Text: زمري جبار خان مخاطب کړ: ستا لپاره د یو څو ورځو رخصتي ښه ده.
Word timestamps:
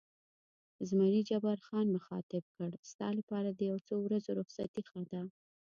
زمري 0.89 1.21
جبار 1.29 1.57
خان 1.67 1.85
مخاطب 1.97 2.43
کړ: 2.55 2.69
ستا 2.91 3.07
لپاره 3.19 3.49
د 3.51 3.61
یو 3.71 3.77
څو 3.87 3.95
ورځو 4.05 4.31
رخصتي 4.41 4.81
ښه 4.89 5.01
ده. 5.11 5.21